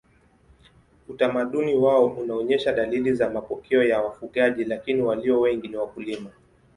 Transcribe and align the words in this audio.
Utamaduni 1.09 1.75
wao 1.75 2.05
unaonyesha 2.07 2.73
dalili 2.73 3.13
za 3.13 3.29
mapokeo 3.29 3.83
ya 3.83 4.01
wafugaji 4.01 4.63
lakini 4.63 5.01
walio 5.01 5.41
wengi 5.41 5.67
ni 5.67 5.75
wakulima. 5.77 6.29